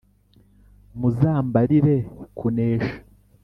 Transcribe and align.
muzambarire 0.99 1.95
kunesha 2.37 2.93